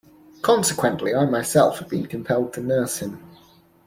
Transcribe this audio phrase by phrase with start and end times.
[0.41, 3.23] Consequently I myself have been compelled to nurse him.